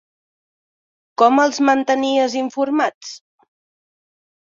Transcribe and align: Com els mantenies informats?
Com 1.23 1.43
els 1.45 1.61
mantenies 1.69 2.41
informats? 2.43 3.17